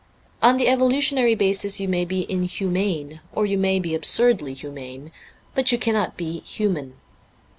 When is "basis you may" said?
1.35-2.05